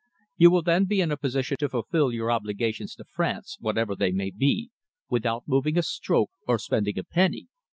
You 0.35 0.49
will 0.49 0.63
then 0.63 0.85
be 0.85 0.99
in 0.99 1.11
a 1.11 1.15
position 1.15 1.57
to 1.59 1.69
fulfil 1.69 2.11
your 2.11 2.31
obligations 2.31 2.95
to 2.95 3.03
France, 3.05 3.57
whatever 3.59 3.95
they 3.95 4.11
may 4.11 4.31
be, 4.31 4.71
without 5.11 5.47
moving 5.47 5.77
a 5.77 5.83
stroke 5.83 6.31
or 6.47 6.57
spending 6.57 6.97
a 6.97 7.03
penny. 7.03 7.49